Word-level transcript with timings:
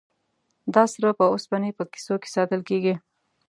دا 0.73 0.83
سره 0.93 1.09
په 1.19 1.23
اوسپنې 1.31 1.69
په 1.77 1.83
کیسو 1.91 2.15
کې 2.21 2.29
ساتل 2.35 2.61
کیږي. 2.69 2.95